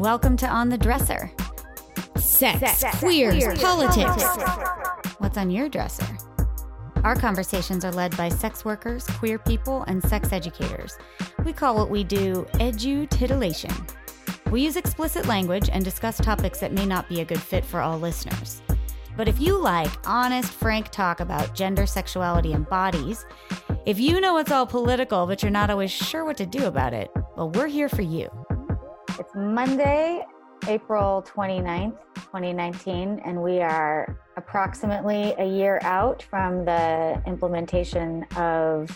[0.00, 1.30] Welcome to On the Dresser.
[2.16, 4.24] Sex, Sex queers, queers, politics.
[5.18, 6.06] What's on your dresser?
[7.04, 10.96] Our conversations are led by sex workers, queer people, and sex educators.
[11.44, 13.74] We call what we do edu-titillation.
[14.50, 17.82] We use explicit language and discuss topics that may not be a good fit for
[17.82, 18.62] all listeners.
[19.18, 23.26] But if you like honest, frank talk about gender, sexuality, and bodies,
[23.84, 26.94] if you know it's all political but you're not always sure what to do about
[26.94, 28.30] it, well, we're here for you.
[29.20, 30.24] It's Monday,
[30.66, 38.88] April 29th, 2019, and we are approximately a year out from the implementation of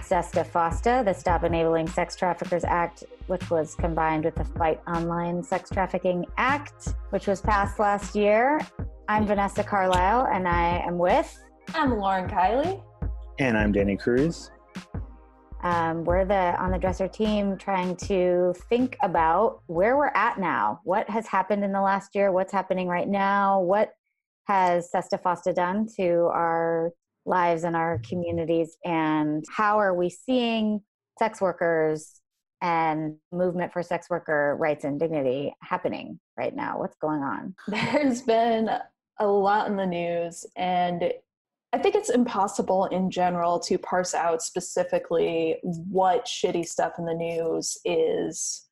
[0.00, 5.42] SESTA FOSTA, the Stop Enabling Sex Traffickers Act, which was combined with the Fight Online
[5.42, 8.58] Sex Trafficking Act, which was passed last year.
[9.06, 11.38] I'm Vanessa Carlisle, and I am with.
[11.74, 12.82] I'm Lauren Kiley.
[13.38, 14.50] And I'm Danny Cruz.
[15.60, 20.80] Um, we're the on the dresser team trying to think about where we're at now.
[20.84, 22.30] What has happened in the last year?
[22.30, 23.60] What's happening right now?
[23.60, 23.92] What
[24.46, 26.92] has Sesta Fosta done to our
[27.26, 28.76] lives and our communities?
[28.84, 30.80] And how are we seeing
[31.18, 32.20] sex workers
[32.62, 36.78] and movement for sex worker rights and dignity happening right now?
[36.78, 37.54] What's going on?
[37.66, 38.70] There's been
[39.18, 41.12] a lot in the news, and
[41.72, 47.14] I think it's impossible in general to parse out specifically what shitty stuff in the
[47.14, 48.66] news is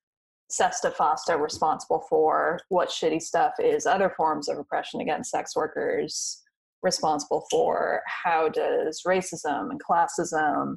[0.50, 6.42] Sesta Fosta responsible for, what shitty stuff is other forms of oppression against sex workers
[6.82, 10.76] responsible for, how does racism and classism,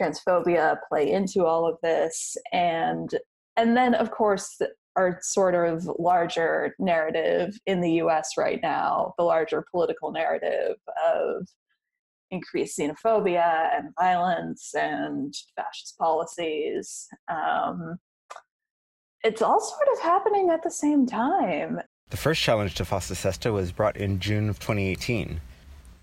[0.00, 3.10] transphobia play into all of this, and
[3.56, 4.60] and then of course
[4.96, 10.76] our sort of larger narrative in the US right now, the larger political narrative
[11.08, 11.46] of
[12.30, 17.08] increased xenophobia and violence and fascist policies.
[17.28, 17.98] Um,
[19.22, 21.80] it's all sort of happening at the same time.
[22.10, 25.40] The first challenge to FOSTA SESTA was brought in June of 2018.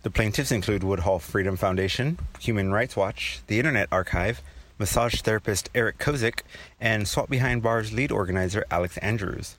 [0.04, 4.42] The plaintiffs include Woodhull Freedom Foundation, Human Rights Watch, the Internet Archive,
[4.78, 6.42] massage therapist Eric Koszyk,
[6.80, 9.58] and SWOP Behind Bars lead organizer Alex Andrews.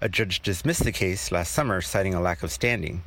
[0.00, 3.02] A judge dismissed the case last summer, citing a lack of standing.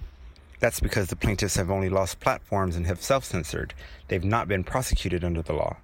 [0.60, 3.74] That's because the plaintiffs have only lost platforms and have self censored.
[4.08, 5.78] They've not been prosecuted under the law.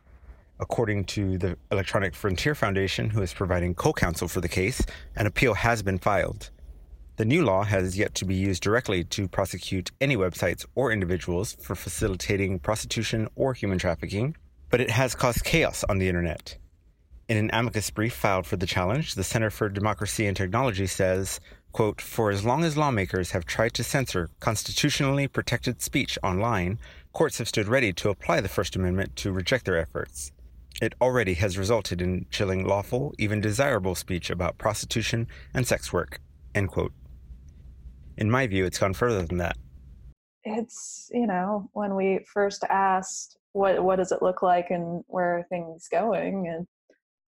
[0.59, 4.81] According to the Electronic Frontier Foundation, who is providing co counsel for the case,
[5.15, 6.49] an appeal has been filed.
[7.15, 11.57] The new law has yet to be used directly to prosecute any websites or individuals
[11.59, 14.37] for facilitating prostitution or human trafficking,
[14.69, 16.57] but it has caused chaos on the internet.
[17.27, 21.39] In an amicus brief filed for the challenge, the Center for Democracy and Technology says,
[21.71, 26.79] quote, For as long as lawmakers have tried to censor constitutionally protected speech online,
[27.13, 30.31] courts have stood ready to apply the First Amendment to reject their efforts.
[30.81, 36.21] It already has resulted in chilling lawful, even desirable speech about prostitution and sex work.
[36.55, 36.93] End quote.
[38.17, 39.57] In my view, it's gone further than that.
[40.43, 45.37] It's, you know, when we first asked what what does it look like and where
[45.39, 46.47] are things going?
[46.47, 46.67] And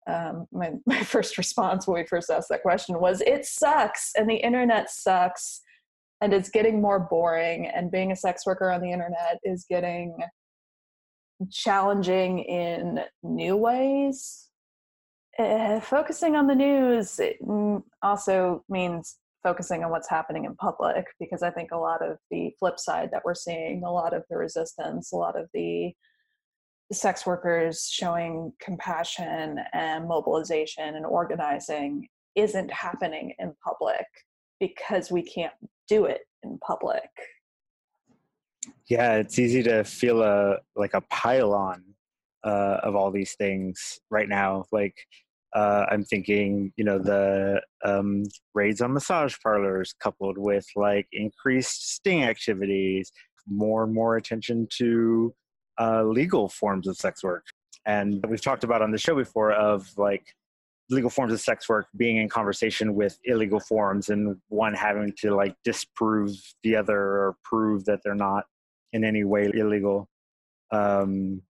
[0.07, 4.29] um, my, my first response when we first asked that question was it sucks and
[4.29, 5.61] the internet sucks
[6.21, 10.17] and it's getting more boring and being a sex worker on the internet is getting
[11.51, 14.49] challenging in new ways.
[15.37, 17.19] Uh, focusing on the news
[18.01, 22.51] also means focusing on what's happening in public because i think a lot of the
[22.57, 25.93] flip side that we're seeing a lot of the resistance a lot of the
[26.91, 34.05] sex workers showing compassion and mobilization and organizing isn't happening in public
[34.59, 35.53] because we can't
[35.87, 37.09] do it in public.
[38.87, 41.53] Yeah, it's easy to feel a like a pile
[42.43, 44.65] uh, of all these things right now.
[44.71, 44.95] Like
[45.55, 48.23] uh, I'm thinking, you know, the um,
[48.53, 53.11] raids on massage parlors coupled with like increased sting activities,
[53.47, 55.33] more and more attention to
[55.79, 57.45] uh, legal forms of sex work.
[57.85, 60.25] And we've talked about on the show before of like
[60.89, 65.33] legal forms of sex work being in conversation with illegal forms and one having to
[65.33, 66.31] like disprove
[66.63, 68.43] the other or prove that they're not
[68.91, 70.09] in any way illegal.
[70.71, 71.43] Um,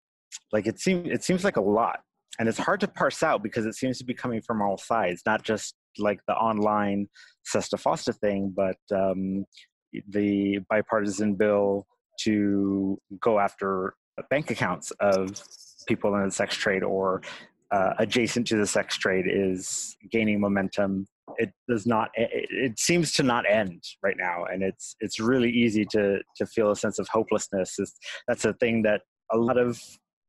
[0.51, 2.01] like it seems it seems like a lot
[2.39, 5.21] and it's hard to parse out because it seems to be coming from all sides
[5.25, 7.07] not just like the online
[7.45, 9.45] sesta fosta thing but um,
[10.09, 11.85] the bipartisan bill
[12.19, 13.95] to go after
[14.30, 15.41] bank accounts of
[15.88, 17.21] people in the sex trade or
[17.71, 21.07] uh, adjacent to the sex trade is gaining momentum.
[21.38, 22.12] It does not.
[22.15, 26.69] It, seems to not end right now, and it's it's really easy to to feel
[26.69, 27.79] a sense of hopelessness.
[27.79, 27.97] It's,
[28.27, 29.01] that's a thing that
[29.31, 29.81] a lot of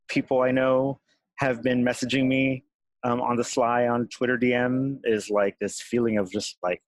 [0.09, 1.00] people I know
[1.37, 2.65] have been messaging me
[3.05, 6.83] um, on the sly on Twitter DM is like this feeling of just like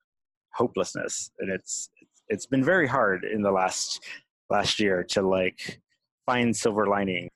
[0.55, 1.91] hopelessness, and it's
[2.29, 4.03] it's been very hard in the last
[4.51, 5.81] last year to like
[6.25, 7.29] find silver lining.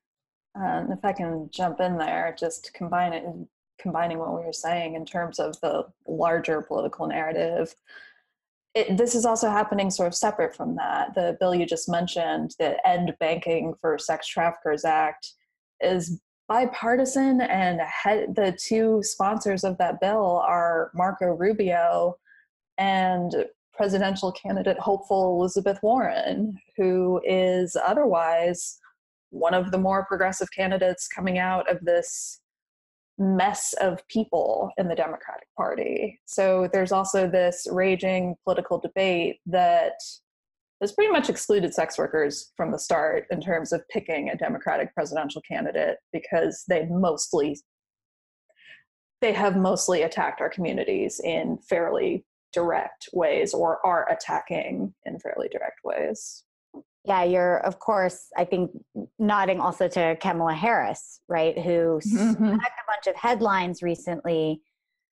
[0.57, 3.25] Um, if I can jump in there, just combine it,
[3.79, 7.75] combining what we were saying in terms of the larger political narrative.
[8.75, 11.15] It, this is also happening sort of separate from that.
[11.15, 15.33] The bill you just mentioned, the End Banking for Sex Traffickers Act,
[15.81, 22.17] is bipartisan, and head, the two sponsors of that bill are Marco Rubio
[22.76, 28.81] and presidential candidate hopeful Elizabeth Warren, who is otherwise
[29.31, 32.41] one of the more progressive candidates coming out of this
[33.17, 36.19] mess of people in the Democratic Party.
[36.26, 39.93] So there's also this raging political debate that
[40.81, 44.94] has pretty much excluded sex workers from the start in terms of picking a Democratic
[44.94, 47.59] presidential candidate because they mostly
[49.21, 52.25] they have mostly attacked our communities in fairly
[52.55, 56.44] direct ways or are attacking in fairly direct ways.
[57.05, 58.71] Yeah, you're, of course, I think,
[59.19, 62.33] nodding also to Kamala Harris, right, who mm-hmm.
[62.35, 64.62] smacked a bunch of headlines recently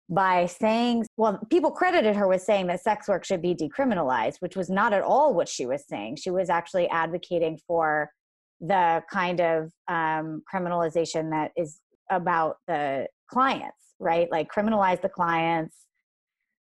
[0.10, 4.56] by saying, well, people credited her with saying that sex work should be decriminalized, which
[4.56, 6.18] was not at all what she was saying.
[6.18, 8.10] She was actually advocating for
[8.62, 11.80] the kind of um, criminalization that is
[12.12, 14.31] about the clients, right?
[14.31, 15.75] Like criminalize the clients,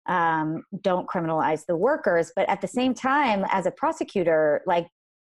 [0.07, 2.31] um, don't criminalize the workers.
[2.35, 4.87] But at the same time, as a prosecutor, like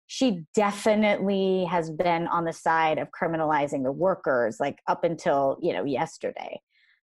[0.06, 5.74] she definitely has been on the side of criminalizing the workers, like up until you
[5.74, 6.58] know yesterday.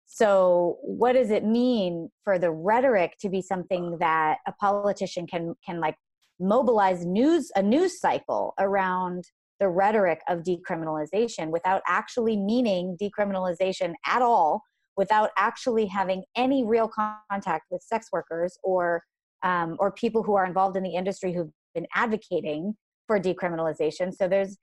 [0.05, 5.55] So, what does it mean for the rhetoric to be something that a politician can
[5.65, 5.95] can like
[6.39, 9.23] mobilize news a news cycle around
[9.59, 14.61] the rhetoric of decriminalization without actually meaning decriminalization at all
[14.97, 19.03] without actually having any real contact with sex workers or
[19.43, 22.75] um, or people who are involved in the industry who've been advocating
[23.05, 24.13] for decriminalization.
[24.13, 24.57] So there's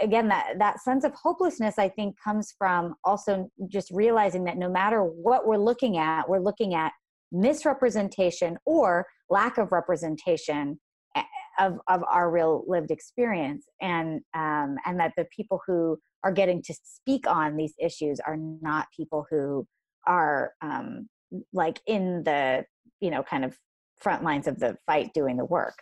[0.00, 4.68] again that that sense of hopelessness I think comes from also just realizing that no
[4.68, 6.92] matter what we're looking at, we're looking at
[7.32, 10.80] misrepresentation or lack of representation
[11.16, 11.22] eh,
[11.58, 13.66] of, of our real lived experience.
[13.80, 18.36] And um, and that the people who are getting to speak on these issues are
[18.36, 19.66] not people who
[20.06, 21.08] are um,
[21.52, 22.64] like in the
[23.00, 23.56] you know kind of
[23.96, 25.78] front lines of the fight doing the work.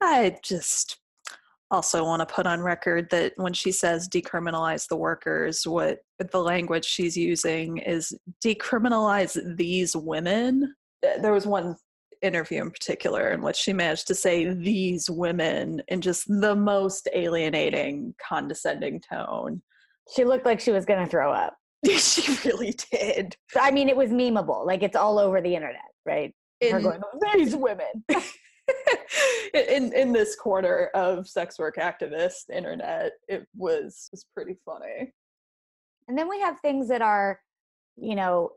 [0.00, 0.98] I just
[1.72, 6.38] also want to put on record that when she says decriminalize the workers what the
[6.38, 8.12] language she's using is
[8.44, 10.74] decriminalize these women
[11.20, 11.74] there was one
[12.20, 17.08] interview in particular in which she managed to say these women in just the most
[17.14, 19.60] alienating condescending tone
[20.14, 21.56] she looked like she was going to throw up
[21.98, 23.36] she really did.
[23.56, 24.64] I mean, it was memeable.
[24.66, 26.32] Like it's all over the internet, right?
[26.60, 27.02] In, Her going,
[27.34, 27.86] these women.
[29.54, 35.12] in in this corner of sex work activist internet, it was was pretty funny.
[36.08, 37.38] And then we have things that are,
[37.96, 38.50] you know,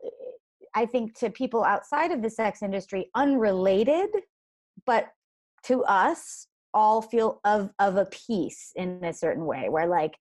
[0.74, 4.10] I think to people outside of the sex industry unrelated,
[4.84, 5.08] but
[5.64, 10.16] to us all feel of of a piece in a certain way where like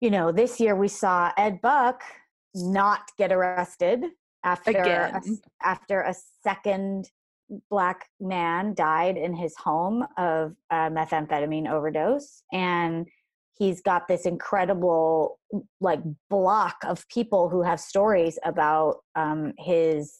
[0.00, 2.02] you know, this year we saw Ed Buck
[2.54, 4.04] not get arrested
[4.44, 5.20] after a,
[5.62, 7.08] after a second
[7.70, 13.06] black man died in his home of a methamphetamine overdose and
[13.58, 15.38] he's got this incredible
[15.80, 20.16] like block of people who have stories about um, his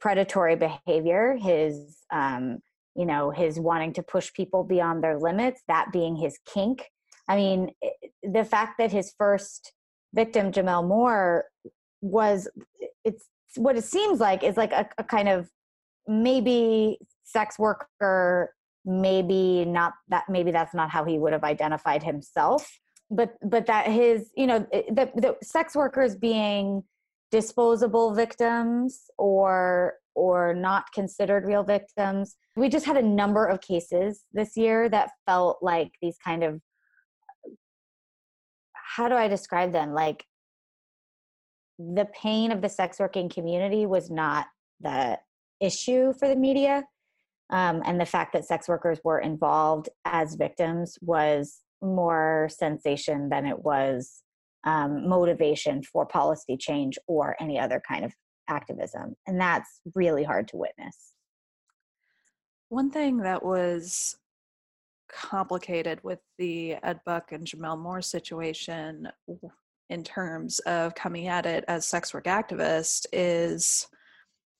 [0.00, 2.58] predatory behavior his um,
[2.94, 6.90] you know his wanting to push people beyond their limits that being his kink.
[7.28, 7.70] I mean,
[8.22, 9.72] the fact that his first
[10.14, 11.44] victim, Gemmel Moore,
[12.00, 12.48] was
[13.04, 13.24] it's
[13.56, 15.48] what it seems like is like a, a kind of
[16.06, 22.70] maybe sex worker, maybe not that maybe that's not how he would have identified himself,
[23.10, 26.82] but but that his you know eh, the, the sex workers being
[27.30, 32.36] disposable victims or or not considered real victims.
[32.56, 36.60] We just had a number of cases this year that felt like these kind of
[38.96, 39.92] how do I describe them?
[39.92, 40.24] Like
[41.78, 44.46] the pain of the sex working community was not
[44.80, 45.18] the
[45.64, 46.84] issue for the media.
[47.50, 53.46] Um, and the fact that sex workers were involved as victims was more sensation than
[53.46, 54.22] it was
[54.64, 58.12] um, motivation for policy change or any other kind of
[58.48, 59.14] activism.
[59.26, 61.12] And that's really hard to witness.
[62.70, 64.16] One thing that was
[65.10, 69.08] complicated with the Ed Buck and Gemmel Moore situation
[69.90, 73.86] in terms of coming at it as sex work activists is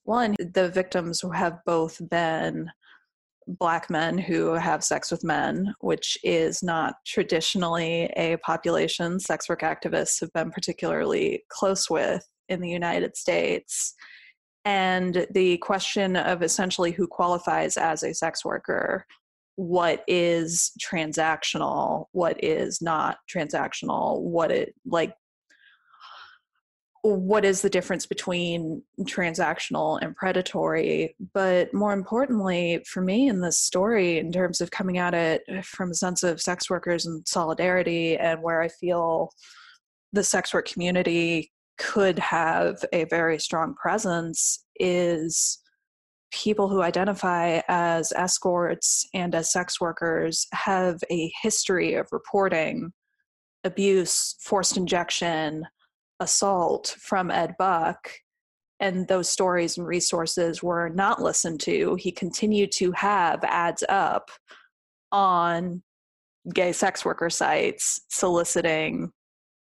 [0.05, 2.71] one, the victims have both been
[3.47, 9.61] black men who have sex with men, which is not traditionally a population sex work
[9.61, 13.93] activists have been particularly close with in the United States.
[14.63, 19.05] And the question of essentially who qualifies as a sex worker,
[19.57, 25.13] what is transactional, what is not transactional, what it like
[27.13, 31.15] what is the difference between transactional and predatory?
[31.33, 35.91] But more importantly for me in this story in terms of coming at it from
[35.91, 39.29] a sense of sex workers and solidarity and where i feel
[40.13, 45.59] the sex work community could have a very strong presence is
[46.31, 52.91] people who identify as escorts and as sex workers have a history of reporting
[53.63, 55.63] abuse forced injection
[56.19, 58.09] assault from Ed Buck,
[58.79, 64.29] and those stories and resources were not listened to, he continued to have ads up
[65.11, 65.81] on
[66.53, 69.11] gay sex worker sites soliciting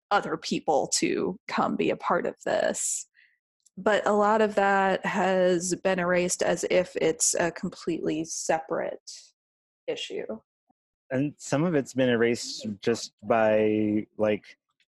[0.09, 3.07] other people to come be a part of this.
[3.77, 9.11] But a lot of that has been erased as if it's a completely separate
[9.87, 10.25] issue.
[11.09, 14.43] And some of it's been erased just by like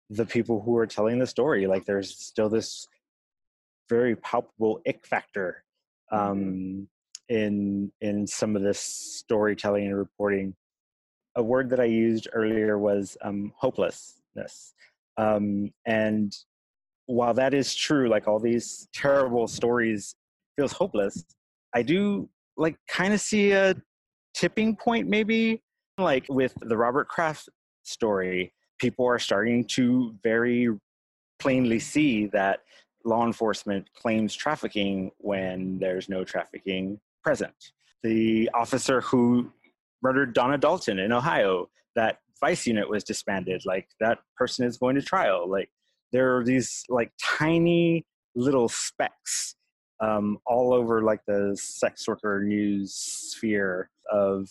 [0.09, 1.67] the people who are telling the story.
[1.67, 2.87] Like there's still this
[3.89, 5.63] very palpable ick factor
[6.11, 6.87] um,
[7.29, 10.55] in in some of this storytelling and reporting.
[11.37, 14.73] A word that I used earlier was um, hopelessness,
[15.17, 16.33] um, and
[17.07, 20.15] while that is true, like all these terrible stories
[20.55, 21.25] feels hopeless.
[21.73, 23.75] I do like kind of see a
[24.33, 25.61] tipping point, maybe
[25.97, 27.49] like with the Robert Kraft
[27.83, 30.69] story people are starting to very
[31.39, 32.61] plainly see that
[33.03, 37.53] law enforcement claims trafficking when there's no trafficking present.
[38.03, 39.51] The officer who
[40.01, 43.63] murdered Donna Dalton in Ohio, that vice unit was disbanded.
[43.65, 45.49] Like that person is going to trial.
[45.49, 45.69] Like
[46.11, 48.05] there are these like tiny
[48.35, 49.55] little specks
[50.01, 54.49] um, all over like the sex worker news sphere of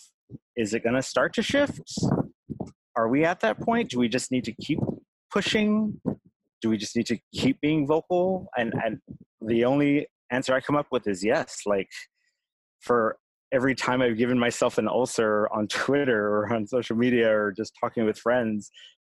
[0.57, 1.93] is it going to start to shift
[2.95, 3.89] are we at that point?
[3.89, 4.79] Do we just need to keep
[5.31, 5.99] pushing?
[6.61, 8.47] Do we just need to keep being vocal?
[8.57, 8.99] And and
[9.41, 11.61] the only answer I come up with is yes.
[11.65, 11.89] Like
[12.79, 13.17] for
[13.51, 17.73] every time I've given myself an ulcer on Twitter or on social media or just
[17.79, 18.71] talking with friends,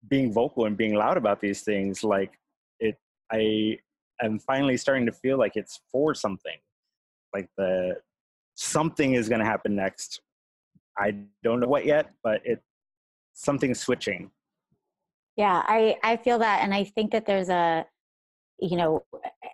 [0.09, 2.31] being vocal and being loud about these things, like
[2.79, 2.97] it
[3.31, 3.77] I
[4.21, 6.57] am finally starting to feel like it's for something.
[7.33, 7.97] Like the
[8.55, 10.21] something is gonna happen next.
[10.97, 12.61] I don't know what yet, but it
[13.37, 14.31] something switching.
[15.37, 17.85] Yeah i i feel that and i think that there's a
[18.59, 19.03] you know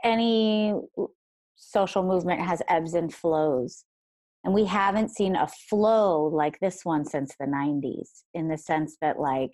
[0.03, 0.73] any
[1.55, 3.83] social movement has ebbs and flows
[4.45, 8.95] and we haven't seen a flow like this one since the 90s in the sense
[9.01, 9.51] that like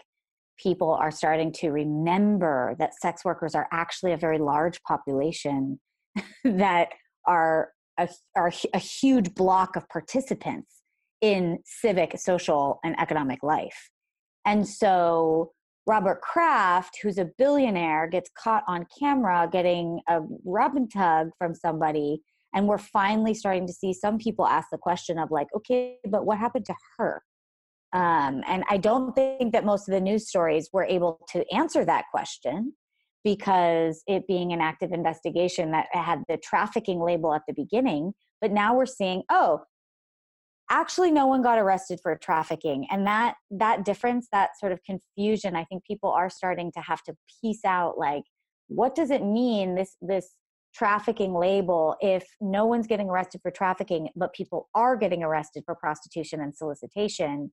[0.61, 5.79] people are starting to remember that sex workers are actually a very large population
[6.43, 6.89] that
[7.25, 10.83] are a, are a huge block of participants
[11.21, 13.89] in civic social and economic life
[14.45, 15.51] and so
[15.87, 21.55] Robert Kraft, who's a billionaire, gets caught on camera getting a rub and tug from
[21.55, 22.21] somebody.
[22.53, 26.25] And we're finally starting to see some people ask the question of, like, okay, but
[26.25, 27.21] what happened to her?
[27.93, 31.83] Um, and I don't think that most of the news stories were able to answer
[31.85, 32.73] that question
[33.23, 38.13] because it being an active investigation that had the trafficking label at the beginning.
[38.41, 39.61] But now we're seeing, oh,
[40.69, 45.55] actually no one got arrested for trafficking and that that difference that sort of confusion
[45.55, 48.23] i think people are starting to have to piece out like
[48.67, 50.35] what does it mean this this
[50.73, 55.75] trafficking label if no one's getting arrested for trafficking but people are getting arrested for
[55.75, 57.51] prostitution and solicitation?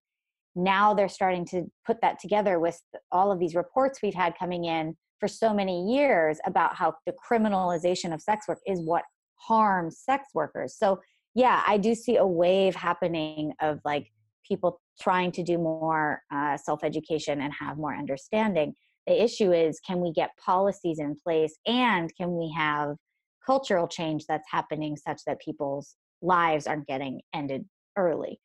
[0.55, 2.81] Now they're starting to put that together with
[3.11, 7.13] all of these reports we've had coming in for so many years about how the
[7.13, 9.05] criminalization of sex work is what
[9.37, 10.75] harms sex workers.
[10.79, 11.01] So
[11.37, 14.11] yeah, I do see a wave happening of like
[14.49, 18.73] people trying to do more uh, self education and have more understanding.
[19.07, 22.97] The issue is can we get policies in place and can we have
[23.45, 27.67] cultural change that's happening such that people's lives aren't getting ended
[27.99, 28.41] early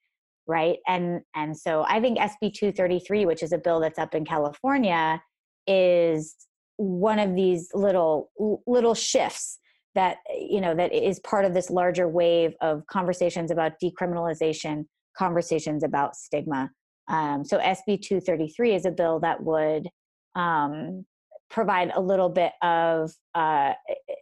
[0.47, 4.25] right and and so i think sb 233 which is a bill that's up in
[4.25, 5.21] california
[5.67, 6.35] is
[6.77, 8.29] one of these little
[8.67, 9.59] little shifts
[9.95, 14.85] that you know that is part of this larger wave of conversations about decriminalization
[15.17, 16.69] conversations about stigma
[17.09, 19.87] um, so sb 233 is a bill that would
[20.35, 21.05] um,
[21.51, 23.73] provide a little bit of uh,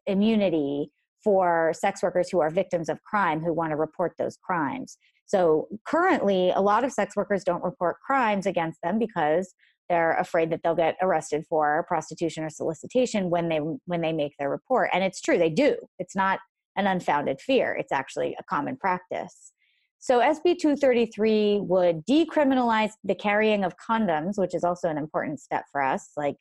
[0.08, 0.92] immunity
[1.24, 4.98] for sex workers who are victims of crime who want to report those crimes.
[5.26, 9.54] So currently, a lot of sex workers don't report crimes against them because
[9.90, 14.34] they're afraid that they'll get arrested for prostitution or solicitation when they when they make
[14.38, 14.90] their report.
[14.94, 15.76] And it's true, they do.
[15.98, 16.40] It's not
[16.78, 17.76] an unfounded fear.
[17.78, 19.52] It's actually a common practice.
[20.00, 25.66] So SB 233 would decriminalize the carrying of condoms, which is also an important step
[25.72, 26.12] for us.
[26.16, 26.38] Like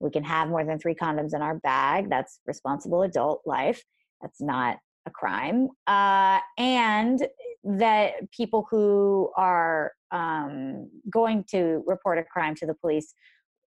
[0.00, 2.10] we can have more than three condoms in our bag.
[2.10, 3.82] That's responsible adult life.
[4.20, 5.68] That's not a crime.
[5.86, 7.26] Uh, and
[7.64, 13.14] that people who are um, going to report a crime to the police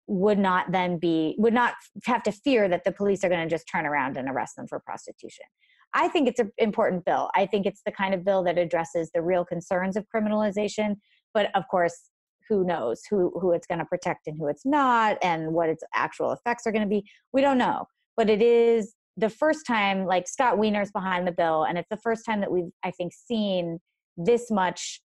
[0.06, 1.74] would not then be would not
[2.04, 4.66] have to fear that the police are going to just turn around and arrest them
[4.66, 5.46] for prostitution.
[5.94, 7.30] I think it's an important bill.
[7.34, 10.96] I think it's the kind of bill that addresses the real concerns of criminalization
[11.32, 12.10] but of course
[12.48, 15.82] who knows who who it's going to protect and who it's not and what its
[15.94, 17.08] actual effects are going to be.
[17.32, 17.86] We don't know
[18.16, 21.96] but it is the first time like scott wiener's behind the bill and it's the
[21.98, 23.78] first time that we've i think seen
[24.16, 25.00] this much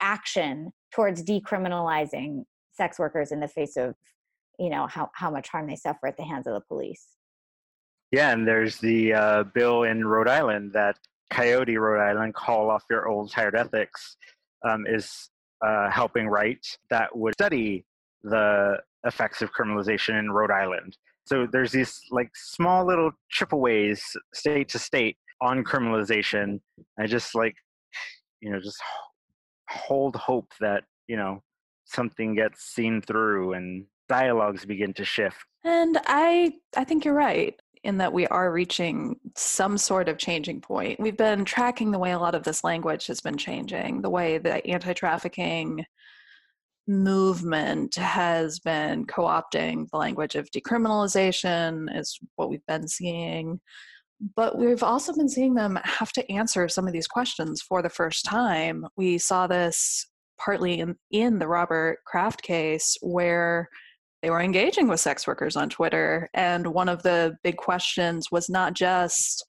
[0.00, 2.42] action towards decriminalizing
[2.72, 3.94] sex workers in the face of
[4.58, 7.04] you know how, how much harm they suffer at the hands of the police.
[8.10, 10.96] Yeah and there's the uh, bill in rhode island that
[11.30, 14.16] coyote rhode island call off your old tired ethics
[14.66, 15.30] um, is
[15.64, 17.84] uh, helping write that would study
[18.22, 20.96] the effects of criminalization in rhode island
[21.28, 26.60] so there's these like small little chippeways state to state on criminalization.
[26.98, 27.54] I just like
[28.40, 28.80] you know just
[29.68, 31.42] hold hope that you know
[31.84, 35.36] something gets seen through and dialogues begin to shift.
[35.64, 37.54] And i i think you're right
[37.84, 40.98] in that we are reaching some sort of changing point.
[40.98, 44.38] We've been tracking the way a lot of this language has been changing the way
[44.38, 45.84] that anti-trafficking
[46.88, 53.60] movement has been co-opting the language of decriminalization is what we've been seeing
[54.34, 57.88] but we've also been seeing them have to answer some of these questions for the
[57.88, 58.84] first time.
[58.96, 60.06] We saw this
[60.38, 63.68] partly in, in the Robert Kraft case where
[64.22, 66.28] they were engaging with sex workers on Twitter.
[66.34, 69.44] And one of the big questions was not just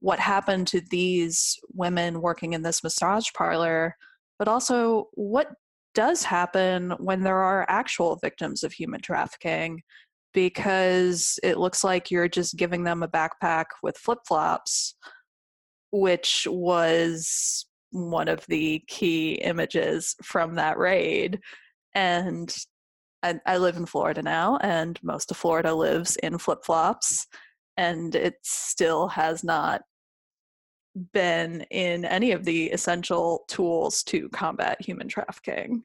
[0.00, 3.96] what happened to these women working in this massage parlor,
[4.38, 5.48] but also what
[5.94, 9.82] does happen when there are actual victims of human trafficking
[10.32, 14.96] because it looks like you're just giving them a backpack with flip flops,
[15.92, 21.40] which was one of the key images from that raid.
[21.94, 22.54] And
[23.22, 27.26] I, I live in Florida now, and most of Florida lives in flip flops,
[27.76, 29.82] and it still has not
[31.12, 35.82] been in any of the essential tools to combat human trafficking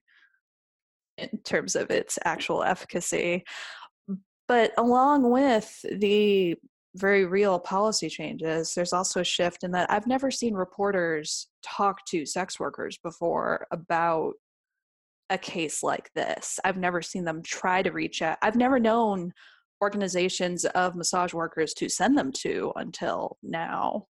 [1.17, 3.43] in terms of its actual efficacy.
[4.47, 6.55] But along with the
[6.95, 12.03] very real policy changes, there's also a shift in that I've never seen reporters talk
[12.05, 14.33] to sex workers before about
[15.29, 16.59] a case like this.
[16.63, 18.39] I've never seen them try to reach out.
[18.41, 19.31] I've never known
[19.81, 24.07] organizations of massage workers to send them to until now.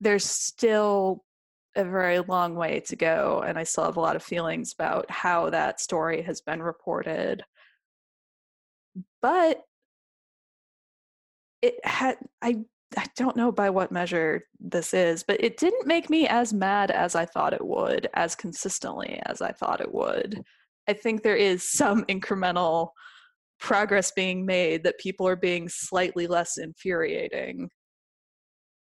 [0.00, 1.24] There's still
[1.74, 5.10] a very long way to go, and I still have a lot of feelings about
[5.10, 7.42] how that story has been reported
[9.22, 9.62] but
[11.62, 12.58] it had I
[12.96, 16.90] I don't know by what measure this is, but it didn't make me as mad
[16.90, 20.42] as I thought it would, as consistently as I thought it would.
[20.88, 22.90] I think there is some incremental
[23.58, 27.68] progress being made that people are being slightly less infuriating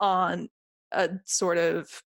[0.01, 0.49] on
[0.95, 2.03] a sort of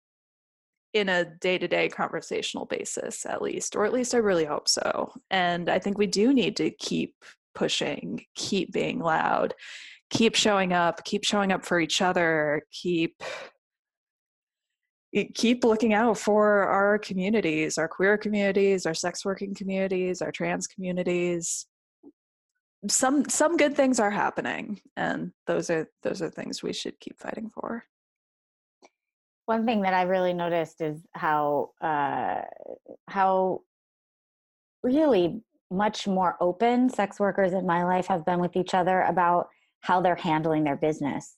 [0.93, 5.12] in a day-to-day conversational basis at least or at least I really hope so.
[5.30, 7.15] And I think we do need to keep
[7.54, 9.54] pushing, keep being loud,
[10.10, 13.21] keep showing up, keep showing up for each other, keep
[15.34, 20.67] keep looking out for our communities, our queer communities, our sex working communities, our trans
[20.67, 21.65] communities.
[22.89, 27.19] Some some good things are happening and those are those are things we should keep
[27.19, 27.84] fighting for.
[29.45, 32.41] One thing that I really noticed is how uh,
[33.08, 33.62] how
[34.84, 39.49] really much more open sex workers in my life have been with each other about
[39.81, 41.36] how they're handling their business.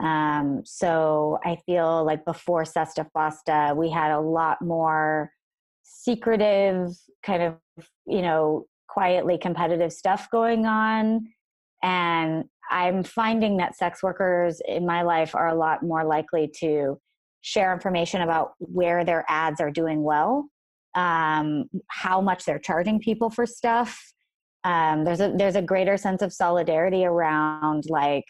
[0.00, 5.30] Um, so I feel like before Sesta Fosta, we had a lot more
[5.82, 11.28] secretive, kind of, you know, quietly competitive stuff going on.
[11.82, 16.98] And I'm finding that sex workers in my life are a lot more likely to
[17.44, 20.48] share information about where their ads are doing well
[20.94, 24.12] um, how much they're charging people for stuff,
[24.64, 28.24] um, there's a there's a greater sense of solidarity around like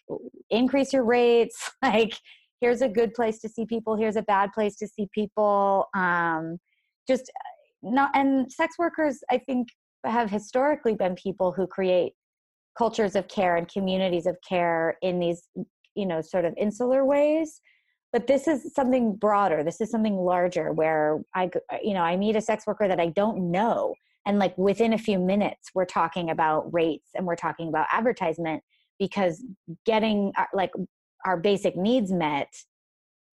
[0.51, 1.71] increase your rates.
[1.83, 2.15] Like
[2.61, 5.87] here's a good place to see people here's a bad place to see people.
[5.95, 6.59] Um,
[7.07, 9.69] just uh, not and sex workers i think
[10.07, 12.15] have historically been people who create
[12.79, 15.49] cultures of care and communities of care in these
[15.95, 17.61] you know sort of insular ways
[18.15, 19.65] but this is something broader.
[19.65, 21.51] This is something larger where i
[21.83, 23.95] you know i meet a sex worker that i don't know.
[24.25, 28.63] And like within a few minutes we're talking about rates and we're talking about advertisement
[29.01, 29.45] because
[29.85, 30.71] getting our, uh, like
[31.27, 32.49] our basic needs met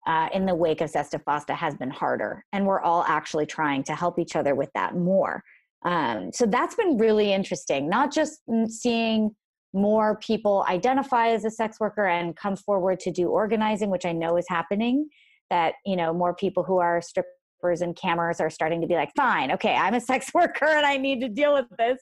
[0.06, 2.44] uh, in the wake of Sesta Fosta has been harder.
[2.52, 5.42] And we're all actually trying to help each other with that more.
[5.84, 7.88] Um, so that's been really interesting.
[7.88, 9.34] Not just seeing
[9.74, 14.12] more people identify as a sex worker and come forward to do organizing which i
[14.12, 15.08] know is happening
[15.50, 19.10] that you know more people who are strippers and cammers are starting to be like,
[19.16, 21.98] fine, okay, I'm a sex worker and I need to deal with this.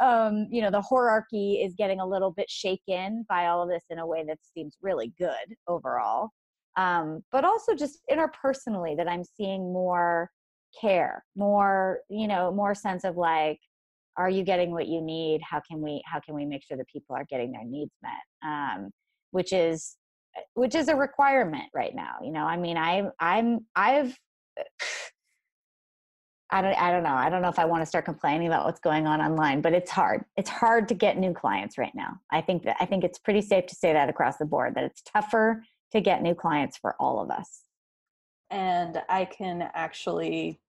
[0.00, 3.84] Um, you know, the hierarchy is getting a little bit shaken by all of this
[3.90, 6.30] in a way that seems really good overall.
[6.76, 10.30] Um, but also just interpersonally, that I'm seeing more
[10.80, 13.58] care, more, you know, more sense of like,
[14.16, 15.40] are you getting what you need?
[15.42, 18.48] How can we how can we make sure that people are getting their needs met?
[18.48, 18.90] Um,
[19.32, 19.96] which is
[20.54, 24.16] which is a requirement right now you know i mean i'm i'm i've
[26.54, 27.14] I don't, I don't know.
[27.14, 29.72] I don't know if I want to start complaining about what's going on online, but
[29.72, 30.26] it's hard.
[30.36, 32.20] It's hard to get new clients right now.
[32.30, 34.84] I think that I think it's pretty safe to say that across the board that
[34.84, 37.62] it's tougher to get new clients for all of us.
[38.50, 40.60] And I can actually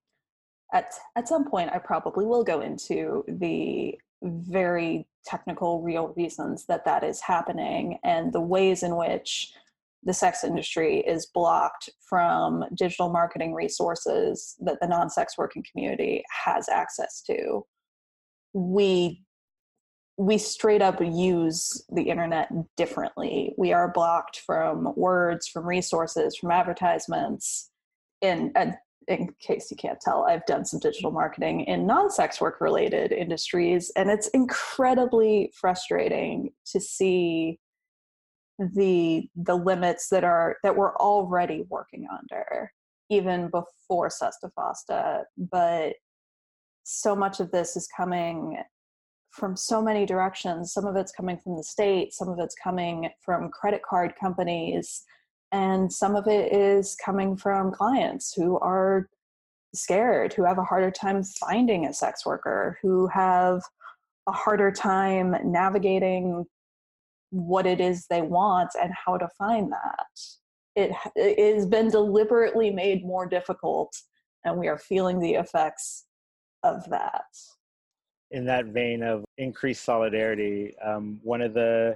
[0.74, 6.86] at at some point I probably will go into the very technical real reasons that
[6.86, 9.54] that is happening and the ways in which
[10.06, 16.68] the sex industry is blocked from digital marketing resources that the non-sex working community has
[16.68, 17.66] access to.
[18.54, 19.24] We
[20.16, 23.56] we straight up use the internet differently.
[23.58, 27.72] We are blocked from words from resources from advertisements
[28.22, 28.52] in
[29.08, 33.92] in case you can't tell i've done some digital marketing in non-sex work related industries
[33.96, 37.60] and it's incredibly frustrating to see
[38.76, 42.72] the the limits that are that we're already working under
[43.10, 45.94] even before Sesta Fosta, but
[46.84, 48.58] so much of this is coming
[49.32, 50.74] from so many directions.
[50.74, 55.04] Some of it's coming from the state, some of it's coming from credit card companies,
[55.54, 59.08] and some of it is coming from clients who are
[59.76, 63.62] scared, who have a harder time finding a sex worker, who have
[64.28, 66.44] a harder time navigating
[67.30, 70.08] what it is they want and how to find that.
[70.76, 73.96] It, has been deliberately made more difficult,
[74.44, 76.06] and we are feeling the effects
[76.63, 77.26] of that.
[78.32, 81.96] In that vein of increased solidarity, um, one of the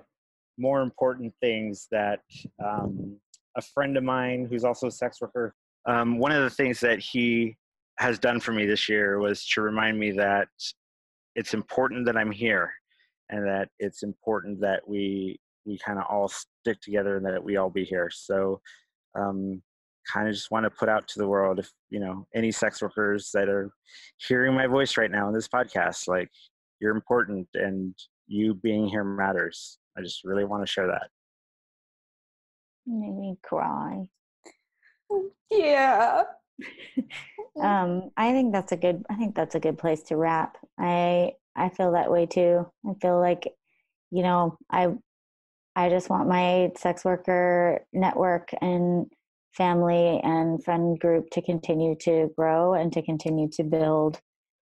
[0.59, 2.21] more important things that
[2.63, 3.17] um,
[3.57, 5.53] a friend of mine who's also a sex worker,
[5.85, 7.57] um, one of the things that he
[7.97, 10.47] has done for me this year was to remind me that
[11.35, 12.71] it's important that I'm here
[13.29, 17.57] and that it's important that we we kind of all stick together and that we
[17.57, 18.09] all be here.
[18.09, 18.61] So,
[19.15, 19.61] um,
[20.11, 22.81] kind of just want to put out to the world if you know any sex
[22.81, 23.71] workers that are
[24.17, 26.29] hearing my voice right now in this podcast, like
[26.79, 27.93] you're important and
[28.27, 29.79] you being here matters.
[29.97, 31.09] I just really want to share that.
[32.87, 34.09] Made me cry.
[35.51, 36.23] Yeah.
[37.61, 39.03] um, I think that's a good.
[39.09, 40.57] I think that's a good place to wrap.
[40.79, 42.65] I I feel that way too.
[42.87, 43.53] I feel like,
[44.11, 44.93] you know, I
[45.75, 49.07] I just want my sex worker network and
[49.53, 54.19] family and friend group to continue to grow and to continue to build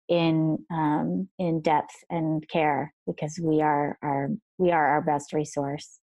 [0.08, 4.28] in um, in depth and care because we are our
[4.58, 6.00] we are our best resource.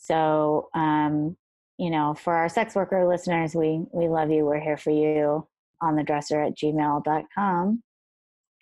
[0.00, 1.36] So um,
[1.78, 4.44] you know, for our sex worker listeners, we we love you.
[4.44, 5.46] We're here for you
[5.80, 7.82] on the dresser at gmail.com.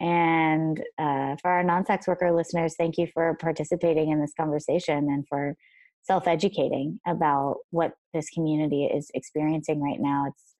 [0.01, 5.09] And uh, for our non sex worker listeners, thank you for participating in this conversation
[5.11, 5.57] and for
[6.05, 10.27] self educating about what this community is experiencing right now.
[10.29, 10.55] It's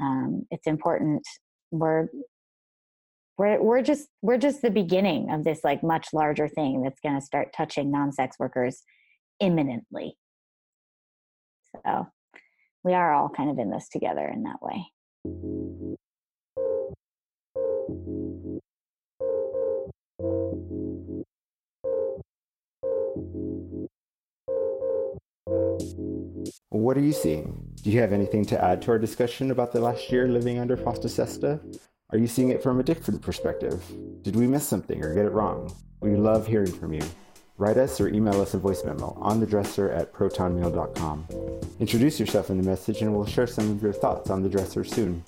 [0.00, 1.22] um, it's important.
[1.70, 2.08] We're
[3.38, 7.14] we're we're just we're just the beginning of this like much larger thing that's going
[7.14, 8.82] to start touching non-sex workers
[9.40, 10.16] imminently.
[11.84, 12.08] So
[12.82, 14.86] we are all kind of in this together in that way.
[26.70, 27.72] What are you seeing?
[27.82, 30.76] Do you have anything to add to our discussion about the last year living under
[30.76, 31.60] Fosta Sesta?
[32.10, 33.82] Are you seeing it from a different perspective?
[34.22, 35.74] Did we miss something or get it wrong?
[36.00, 37.02] We love hearing from you.
[37.56, 41.26] Write us or email us a voice memo on the dresser at protonmail.com.
[41.78, 44.82] Introduce yourself in the message and we'll share some of your thoughts on the dresser
[44.82, 45.22] soon.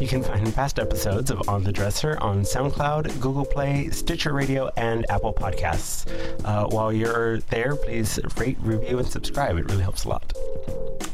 [0.00, 4.70] You can find past episodes of On the Dresser on SoundCloud, Google Play, Stitcher Radio,
[4.76, 6.06] and Apple Podcasts.
[6.44, 9.56] Uh, while you're there, please rate, review, and subscribe.
[9.56, 10.34] It really helps a lot.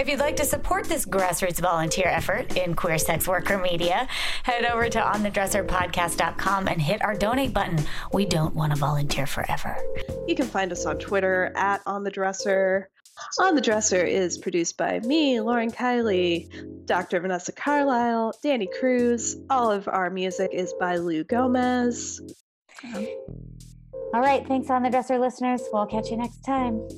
[0.02, 4.08] If you'd like to support this grassroots volunteer effort in queer sex worker media,
[4.42, 7.78] head over to onthedresserpodcast.com and hit our donate button.
[8.12, 9.78] We don't want to volunteer forever.
[10.26, 12.86] You can find us on Twitter at onthedresser.
[13.38, 16.48] the On the Dresser is produced by me, Lauren Kiley,
[16.84, 17.20] Dr.
[17.20, 19.36] Vanessa Carlisle, Danny Cruz.
[19.50, 22.20] All of our music is by Lou Gomez.
[22.92, 25.62] All right, thanks on the dresser listeners.
[25.72, 26.88] We'll catch you next time.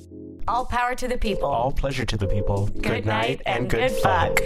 [0.47, 1.49] All power to the people.
[1.49, 2.67] All pleasure to the people.
[2.67, 4.39] Good night and good fuck.